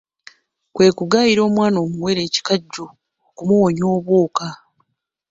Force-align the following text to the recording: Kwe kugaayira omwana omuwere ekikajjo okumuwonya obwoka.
Kwe 0.73 0.87
kugaayira 0.97 1.41
omwana 1.47 1.77
omuwere 1.85 2.21
ekikajjo 2.27 2.85
okumuwonya 3.27 3.85
obwoka. 3.95 4.47